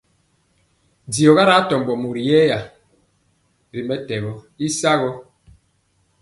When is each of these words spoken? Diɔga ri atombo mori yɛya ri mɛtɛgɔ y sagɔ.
Diɔga 1.11 1.43
ri 1.47 1.53
atombo 1.59 1.93
mori 2.01 2.21
yɛya 2.29 2.59
ri 3.71 3.81
mɛtɛgɔ 3.89 4.33
y 4.65 4.67
sagɔ. 4.79 5.09